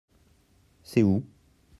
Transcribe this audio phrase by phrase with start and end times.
[0.81, 1.23] C’est où?